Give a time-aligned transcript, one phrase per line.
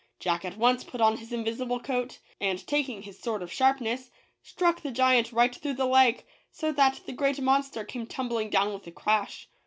[0.19, 4.09] Jack at once put on his invisible coat, and taking his sword of sharpness,
[4.41, 8.49] stuck the giant right through the leg, so that the great monster came tum bling
[8.49, 9.47] down with a crash.